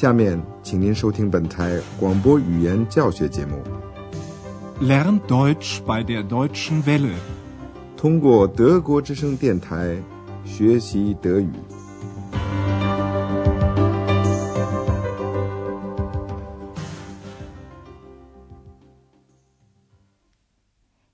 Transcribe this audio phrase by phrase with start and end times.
[0.00, 3.62] 下面，请您收听本台广播语言教学节目。
[4.80, 7.18] Lern Deutsch bei der Deutschen Welle，
[7.98, 9.98] 通过德国之声电台
[10.42, 11.52] 学习德语。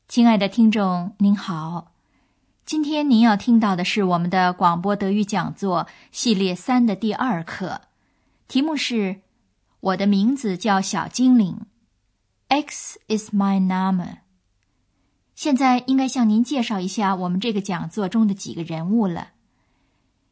[0.06, 1.88] 亲爱的听众，您好，
[2.64, 7.80] 今天您要听到的是我们的广播德语讲座系列三的第二课。
[8.48, 9.22] 题目是：
[9.80, 11.66] 我的名字叫小精灵。
[12.48, 14.18] X is my name。
[15.34, 19.32] 现在应该向您介绍一下我们这个讲座中的几个人物了。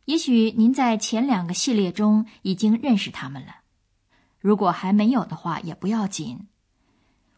[0.04, 3.56] 也许您在前两个系列中已经认识他们了，
[4.38, 6.46] 如果还没有的话也不要紧。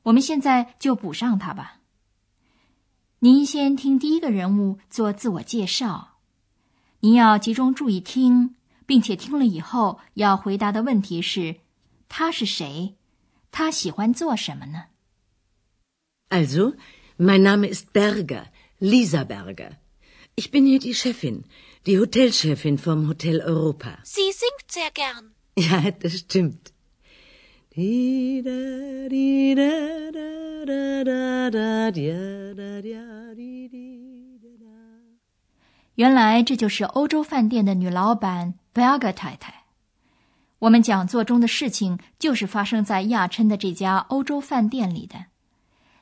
[0.02, 1.80] 我们现在就补上它吧。
[3.20, 6.18] 您先听第一个人物做自我介绍，
[7.00, 8.56] 您要集中注意听。
[8.86, 11.56] 并且听了以后要回答的问题是：
[12.08, 12.94] 他是谁？
[13.50, 14.84] 他喜欢做什么呢
[16.30, 16.76] ？Also,
[17.18, 18.46] mein Name ist Berger,
[18.78, 19.72] Lisa Berger.
[20.36, 21.44] Ich bin hier die Chefin,
[21.84, 23.98] die Hotelchefin vom Hotel Europa.
[24.04, 25.32] Sie singt sehr gern.
[25.56, 26.72] Ja, das stimmt.
[35.94, 38.54] 原来这就是欧洲饭店的女老板。
[38.76, 39.64] Berger 太太，
[40.58, 45.28] 我们讲座中的事情就是发生在亚琛的这家欧洲饭店里的。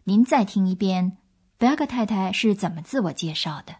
[0.02, 1.16] 您再听一遍
[1.56, 3.76] ，Berger 太太是怎么自我介绍的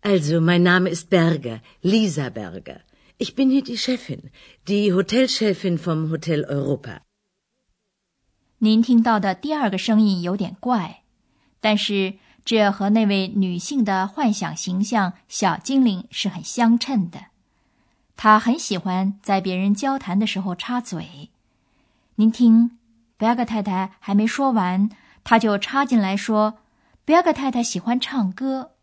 [0.00, 2.80] ？Also, mein Name ist Berger, Lisa Berger.
[3.18, 4.30] Ich bin hier die Chefin,
[4.64, 7.02] die Hotelchefin vom Hotel Europa.
[8.56, 11.02] 您听到的第二个声音有点怪，
[11.60, 17.33] 但是这和那位女性的幻想形象小精灵是很相称的。
[18.16, 21.30] 他很喜欢在别人交谈的时候插嘴。
[22.16, 22.78] 您听，
[23.16, 24.88] 贝尔格太太还没说完，
[25.24, 26.58] 他就插进来说
[27.04, 28.76] ：“贝尔格太太喜欢唱歌。”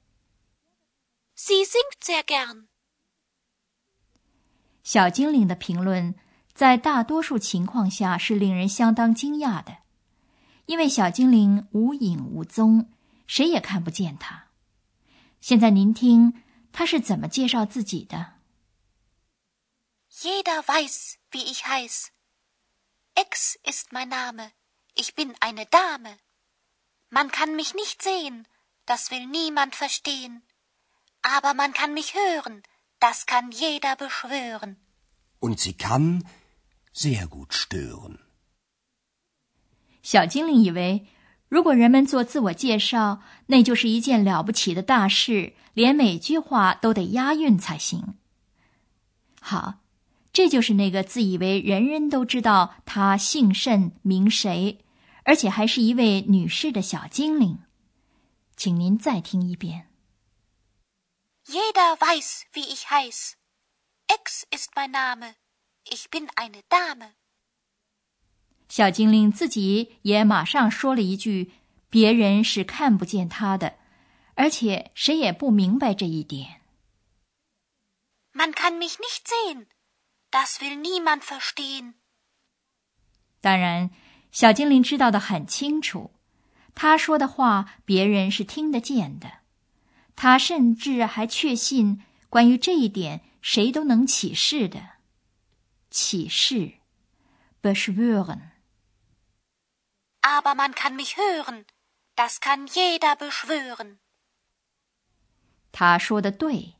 [1.35, 2.65] Sie singt sehr gern。
[4.83, 6.13] 小精灵的评论
[6.53, 9.77] 在大多数情况下是令人相当惊讶的，
[10.65, 12.89] 因为小精灵无影无踪，
[13.25, 14.47] 谁也看不见他。
[15.39, 16.33] 现在您听
[16.71, 18.40] 他是怎么介绍自己的。
[20.11, 22.11] Jeder weiß, wie ich heiß.
[23.15, 24.51] X ist mein Name.
[24.93, 26.17] Ich bin eine Dame.
[27.09, 28.45] Man kann mich nicht sehen,
[28.85, 30.41] das will niemand verstehen.
[31.21, 32.63] Aber man kann mich hören,
[32.99, 34.77] das kann jeder beschwören.
[35.39, 36.25] Und sie kann
[36.93, 38.19] sehr gut stören.
[40.03, 41.07] 小精灵以为，
[41.47, 48.17] 如果人们做自我介绍，那就是一件了不起的大事，连每句话都得押韵才行。
[49.39, 49.80] 好，
[50.33, 54.79] 这就是那个自以为人人都知道他姓甚名谁，
[55.23, 57.59] 而且还是一位女士的小精灵。
[58.55, 59.87] 请您再听一遍。
[61.45, 63.33] Jeder weiß, wie ich heiß.
[64.07, 65.33] X ist mein Name.
[65.83, 67.11] Ich bin eine Dame.
[68.69, 71.51] 小精灵自己也马上说了一句
[71.89, 73.75] ：“别人是看不见他的，
[74.35, 76.61] 而且谁也不明白这一点。”
[78.31, 79.65] Man kann mich nicht sehen.
[80.31, 81.95] Das will niemand verstehen。
[83.41, 83.91] 当然，
[84.31, 86.11] 小精灵知道的很清楚，
[86.73, 89.39] 他说的话别人是听得见的。
[90.15, 94.91] 他甚至还确信，关于这一点，谁都能起誓的。
[95.89, 96.75] 起誓
[97.61, 98.51] ，beschwören。
[100.21, 101.65] Aber man kann mich hören.
[102.15, 103.97] Das kann jeder beschwören。
[105.71, 106.75] 他说的对。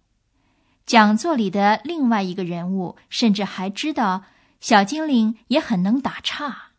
[0.86, 4.26] 讲座里的另外一个人物甚至还知道，
[4.60, 6.72] 小精灵也很能打岔。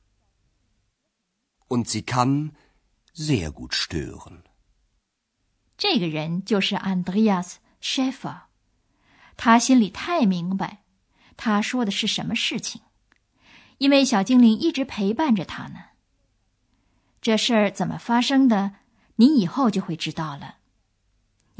[1.68, 2.50] Und sie kann
[3.14, 4.42] sehr gut stören。
[5.78, 8.43] 这个人就是 Andreas Schäfer，
[9.37, 10.82] 他心里太明白，
[11.37, 12.82] 他说的是什么事情，
[13.78, 15.87] 因为小精灵一直陪伴着他呢。
[17.22, 18.75] 这事儿怎么发生的，
[19.16, 20.56] 你以后就会知道了。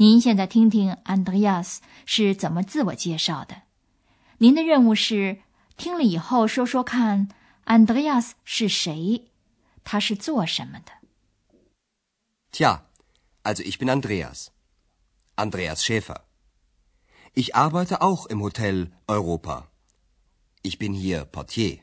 [0.03, 3.61] 您现在听听安德亚斯是怎么自我介绍的。
[4.39, 5.39] 您的任务是
[5.77, 7.29] 听了以后说说看，
[7.63, 9.29] 安德亚斯是谁，
[9.85, 10.91] 他是做什么的。
[12.51, 12.81] Tja,
[13.43, 14.47] also ich bin Andreas,
[15.37, 16.23] Andreas Schäfer.
[17.33, 19.69] Ich arbeite auch im Hotel Europa.
[20.63, 21.79] Ich bin hier Portier.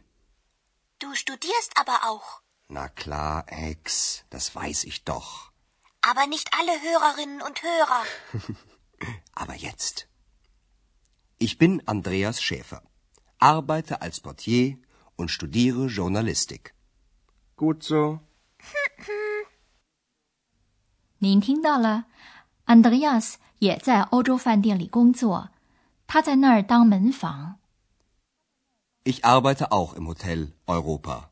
[0.99, 2.43] Du studierst aber auch.
[2.69, 5.50] Na klar, Ex, das weiß ich doch.
[6.02, 8.04] Aber nicht alle Hörerinnen und Hörer.
[9.34, 10.08] Aber jetzt.
[11.38, 12.82] Ich bin Andreas Schäfer,
[13.40, 14.78] arbeite als Portier
[15.16, 16.74] und studiere Journalistik.
[17.56, 18.20] Gut so.
[21.18, 22.06] 您听到了，
[22.66, 25.50] 安德烈亚斯也在欧洲饭店里工作，
[26.08, 27.60] 他在那儿当门房。
[29.04, 31.32] Ich arbeite auch im Hotel Europa.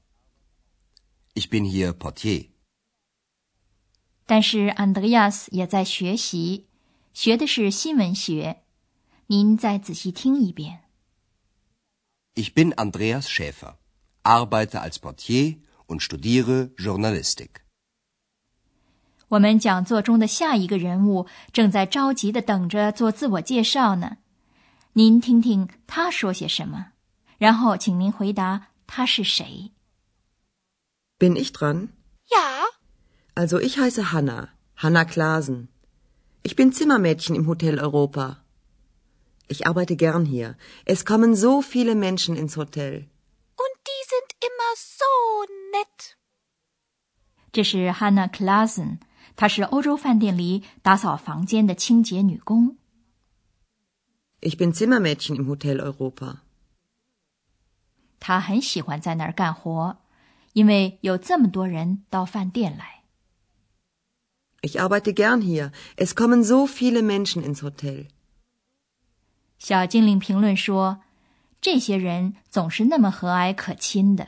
[1.33, 2.49] Ich bin hier Portier.
[4.28, 6.66] 但是安德烈亚斯也在学习，
[7.14, 8.62] 学的是新闻学。
[9.28, 10.80] 您再仔细听一遍。
[12.34, 13.76] Ich bin Andreas Schäfer,
[14.22, 17.62] arbeite als Portier und studiere Journalistik.
[19.28, 24.18] 我们讲座中的下一个人物正在着急的等着做自我介绍呢，
[24.92, 26.92] 您听听他说些什么，
[27.38, 29.72] 然后请您回答他是谁。
[31.18, 31.88] Bin ich dran?
[32.28, 32.66] Ja,
[33.37, 35.69] Also ich heiße Hanna, Hanna Klasen.
[36.43, 38.43] Ich bin Zimmermädchen im Hotel Europa.
[39.47, 40.55] Ich arbeite gern hier.
[40.85, 43.07] Es kommen so viele Menschen ins Hotel.
[43.55, 45.05] und die sind immer so
[45.71, 46.15] nett.
[47.51, 48.99] 这是 Hannah Klassen，
[49.35, 52.77] 她是欧洲饭店里打扫房间的清洁女工。
[54.41, 56.41] Ich bin Zimmermädchen im Hotel Europa.
[58.19, 59.97] 她很喜欢在那儿干活，
[60.53, 62.96] 因为有这么多人到饭店来。
[64.68, 65.72] Ich arbeite gern hier.
[65.96, 68.08] Es kommen so viele Menschen ins Hotel.
[69.58, 71.00] 小精灵评论说
[71.62, 74.24] ：“这些人总是那么和蔼可亲的。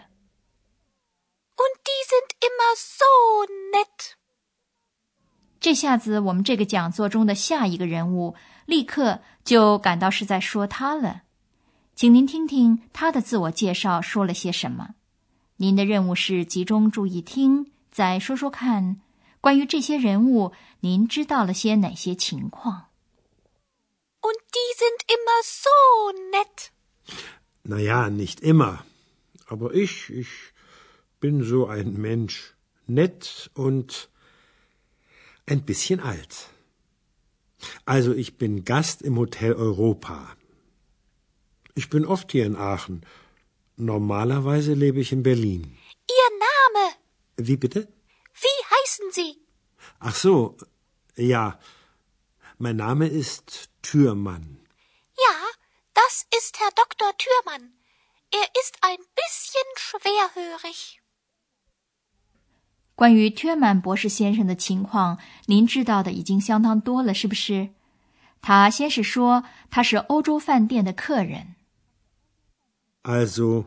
[1.57, 3.05] Und die sind immer so
[3.75, 4.15] nett.
[5.61, 8.35] ”这下子，我们这个讲座中的下一个人物
[8.65, 11.25] 立刻就感到是在说他了。
[11.95, 14.95] 请您听听他的自我介绍说了些什么。
[15.57, 19.03] 您的任务是集中注意听，再说说看，
[19.42, 22.90] 关于这些人物，您知道了些哪些情况？
[24.22, 25.70] Und die sind immer so
[26.32, 26.72] nett.
[27.64, 28.86] Naja, nicht immer.
[29.48, 30.30] Aber ich, ich
[31.20, 32.56] bin so ein Mensch.
[32.88, 34.10] Nett und
[35.46, 36.50] ein bisschen alt.
[37.86, 40.36] Also ich bin Gast im Hotel Europa.
[41.76, 43.06] Ich bin oft hier in Aachen.
[43.78, 45.78] Normalerweise lebe ich in Berlin.
[46.10, 46.96] Ihr Name.
[47.38, 47.88] Wie bitte?
[48.80, 49.32] Wie heißen Sie?
[50.00, 50.58] Ach so,
[51.18, 51.60] ja.
[52.58, 54.46] Mein Name ist Türmann.
[55.26, 55.36] Ja,
[55.94, 57.12] das ist Herr Dr.
[57.18, 57.74] Thürmann.
[58.32, 61.00] Er ist ein bisschen schwerhörig.
[62.96, 67.72] 关于ทื曼博士先生的情况，您知道的已经相当多了，是不是？
[68.42, 71.56] 他先是说他是欧洲饭店的客人，
[73.04, 73.66] Also,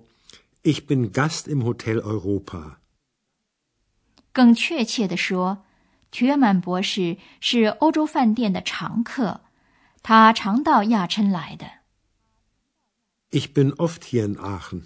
[0.63, 2.79] ich bin Gast im Hotel Europa.
[4.34, 5.64] 更确切地说，
[6.12, 9.42] 提约曼博士是欧洲饭店的常客，
[10.02, 11.66] 他常到亚琛来的。
[13.30, 14.82] Ich bin oft hier in Aachen。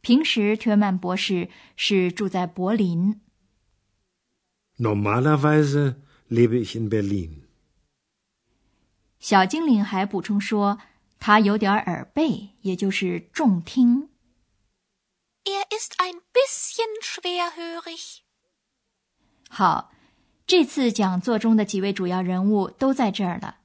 [0.00, 3.20] 平时，提约曼博士是住在柏林。
[4.78, 5.96] Normalerweise
[6.28, 7.42] lebe ich in Berlin。
[9.18, 10.78] 小精灵还补充说，
[11.18, 14.10] 他有点耳背，也就是重听。
[15.46, 18.20] Er ist ein bisschen schwerhörig.
[19.50, 19.90] 好，
[20.46, 23.56] 这次讲座中的几位主要人物都在这儿了：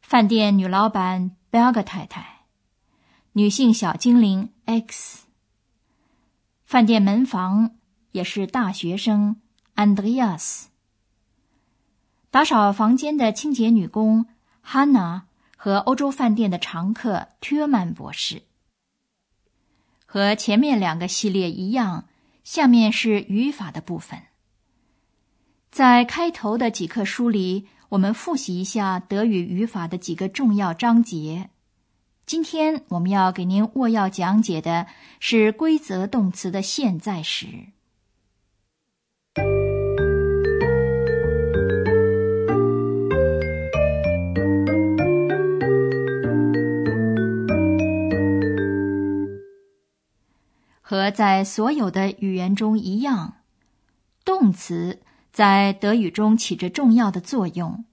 [0.00, 2.46] 饭店女老板贝尔格太太，
[3.34, 5.26] 女性小精灵 X，
[6.64, 7.76] 饭店门房
[8.10, 9.40] 也是大学生
[9.76, 10.64] Andreas，
[12.32, 14.26] 打扫房间的清洁女工
[14.60, 18.42] 哈娜和欧洲饭店的常客ทื曼博士。
[20.12, 22.08] 和前面两个系列一样，
[22.42, 24.18] 下面是语法的部分。
[25.70, 31.50] 在开头的几课书里，我们复习一下德语语法的几个重要章节。
[32.26, 34.88] 今天我们要给您扼要讲解的
[35.20, 37.46] 是规则动词的现在时。
[50.90, 53.44] 和在所有的语言中一样，
[54.24, 57.84] 动词在德语中起着重要的作用。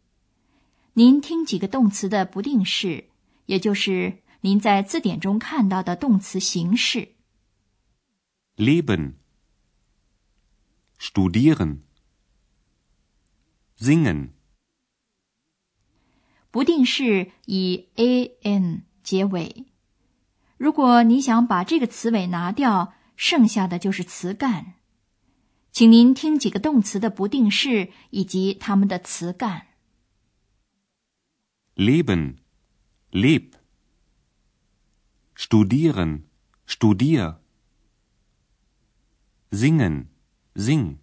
[0.93, 3.09] 您听几个动词的不定式，
[3.45, 7.09] 也就是您在字典中看到的动词形式。
[8.55, 9.13] Leben,
[10.99, 11.81] studieren,
[13.77, 14.29] singen,
[16.49, 19.67] 不定式以 a n 结尾。
[20.57, 24.73] 如果你想把这个词尾拿掉，剩下的就是词干。
[25.71, 29.67] 请您听几个动词的不定式以及它们的词干。
[31.75, 32.37] leben,
[33.11, 33.51] leb,
[35.35, 36.23] studieren,
[36.67, 37.37] studier.
[39.51, 40.07] Singen,
[40.55, 40.97] sing.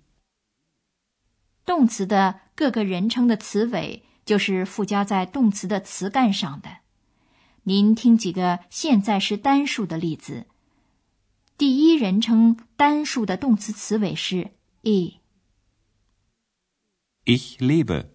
[1.65, 6.84] 动词的各个人称的词尾就是附加在动词的词干上的。
[7.65, 10.47] 您听几个现在时单数的例子。
[11.57, 14.51] 第一人称单数的动词词尾是
[14.83, 15.21] e。
[17.25, 18.09] Ich lebe.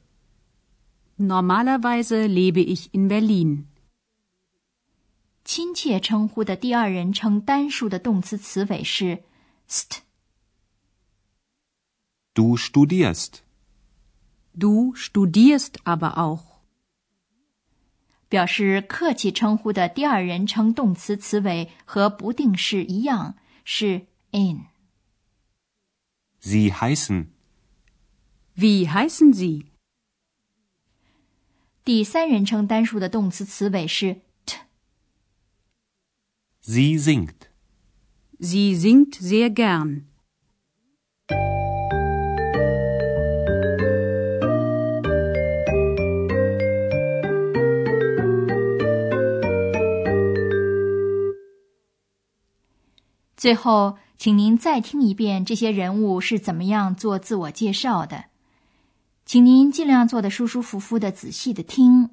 [1.18, 3.66] Normalerweise lebe ich in Berlin.
[5.44, 9.24] 亲切称呼的第二人称单数的动词词尾是
[9.68, 10.02] st。
[12.36, 13.40] Du studierst.
[14.54, 16.49] Du studierst aber auch.
[18.30, 24.66] 表示客气称呼的第二人称动词词尾和不定式一样是 in。
[26.42, 27.26] Sie heißen.
[28.56, 29.66] Wie heißen Sie?
[31.84, 34.58] 第三人称单数的动词词尾是 t。
[36.64, 37.50] Sie singt.
[38.40, 40.09] Sie singt sehr gern.
[53.40, 58.26] 最后，请您再听一遍这些人物是怎么样做自我介绍的，
[59.26, 62.10] 请您尽量做的舒舒服服的、仔细的听。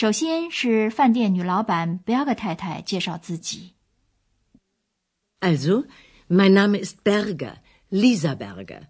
[0.00, 3.74] 首先是饭店女老板 Berger 太太介绍自己。
[5.40, 5.86] Also,
[6.28, 7.56] mein Name ist Berger,
[7.90, 8.82] Lisa Berger.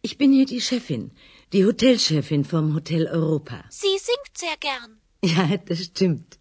[0.00, 1.10] Ich bin hier die Chefin,
[1.50, 3.64] die Hotelchefin vom Hotel Europa.
[3.68, 5.00] Sie singt sehr gern.
[5.22, 6.38] Ja, das stimmt.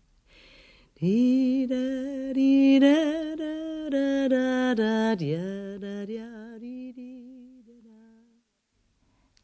[0.93, 7.97] Di da, di da, da, da, da, da, dia, da, dia, di, di, da, da.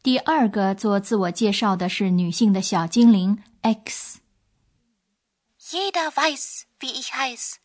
[0.04, 4.19] 第二个做自我介绍的是女性的小精灵 X。
[5.69, 7.59] Jeder weiß, wie ich heiß.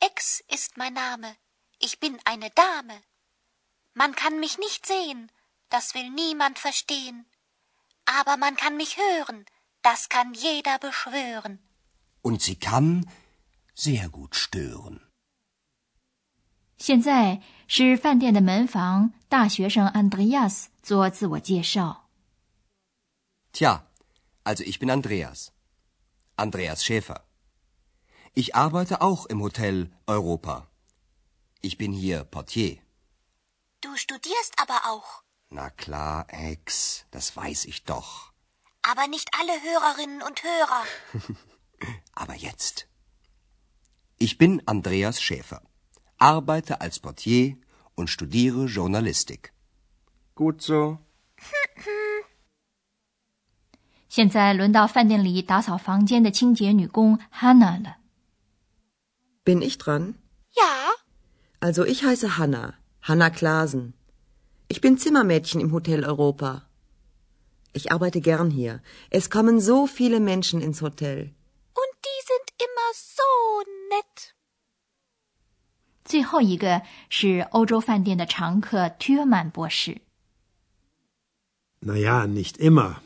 [0.00, 1.36] X ist mein Name.
[1.78, 3.02] Ich bin eine Dame.
[3.94, 5.30] Man kann mich nicht sehen,
[5.68, 7.26] das will niemand verstehen.
[8.04, 9.44] Aber man kann mich hören,
[9.82, 11.58] das kann jeder beschwören.
[12.22, 13.08] Und sie kann
[13.74, 15.00] sehr gut stören.
[16.78, 22.08] 现在是饭店的门房大学生 Andreas 做自我介绍。
[23.52, 23.82] Tja,
[24.42, 25.52] also ich bin Andreas.
[26.39, 27.25] Andreas Schäfer.
[28.35, 30.69] Ich arbeite auch im Hotel Europa.
[31.61, 32.77] Ich bin hier Portier.
[33.81, 35.23] Du studierst aber auch.
[35.49, 38.33] Na klar, Ex, das weiß ich doch.
[38.83, 40.83] Aber nicht alle Hörerinnen und Hörer.
[42.13, 42.87] Aber jetzt.
[44.19, 45.63] Ich bin Andreas Schäfer,
[46.19, 47.57] arbeite als Portier
[47.95, 49.53] und studiere Journalistik.
[50.35, 50.99] Gut so.
[54.16, 57.96] 现在轮到饭店里打扫房间的清洁女工 Hannah 了。
[59.44, 60.14] Bin ich dran?
[60.54, 60.90] Ja,
[61.60, 63.94] Also ich heiße Hanna, Hanna Klasen.
[64.68, 66.62] Ich bin Zimmermädchen im Hotel Europa.
[67.72, 68.80] Ich arbeite gern hier.
[69.10, 71.32] Es kommen so viele Menschen ins Hotel.
[71.74, 73.22] und die sind immer so
[73.90, 74.34] nett.
[76.04, 80.00] 最后一个是欧洲饭店的常客 Türmann 博士。
[81.80, 82.96] Na ja, nicht immer.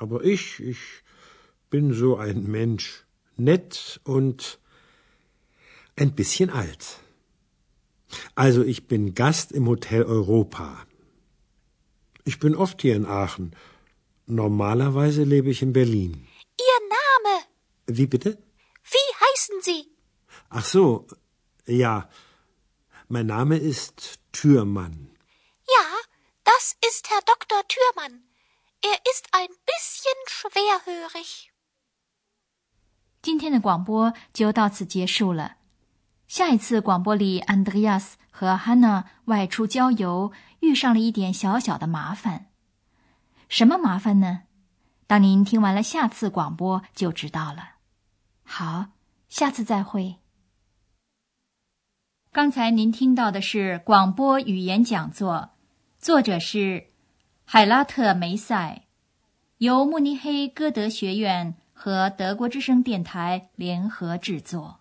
[0.00, 0.78] Aber ich, ich
[1.68, 3.04] bin so ein Mensch.
[3.36, 4.58] Nett und
[5.96, 6.84] ein bisschen alt.
[8.34, 10.86] Also ich bin Gast im Hotel Europa.
[12.24, 13.54] Ich bin oft hier in Aachen.
[14.26, 16.26] Normalerweise lebe ich in Berlin.
[16.70, 17.34] Ihr Name,
[17.86, 18.38] Wie bitte?
[18.94, 19.86] wie heißen Sie?
[20.48, 21.06] Ach so,
[21.66, 22.08] ja.
[23.08, 25.10] Mein Name ist Türmann.
[25.76, 25.86] Ja,
[26.44, 27.60] das ist Herr Dr.
[27.68, 28.29] Thürmann.
[28.82, 31.48] Er ist ein bisschen schwerhörig.
[33.20, 35.56] 今天的广播就到此结束了。
[36.26, 42.50] 下一次广播里，安德烈亚斯和 Hanna 外出郊游，遇上了一点小小的麻烦。
[43.48, 44.44] 什么麻烦呢？
[45.06, 47.74] 当您听完了下次广播就知道了。
[48.44, 48.92] 好，
[49.28, 50.16] 下次再会。
[52.32, 55.50] 刚才您听到的是广播语言讲座，
[55.98, 56.89] 作者是
[57.52, 58.84] 海拉特梅塞，
[59.58, 64.79] 由慕尼黑歌德学院和德国之声电台联合制作。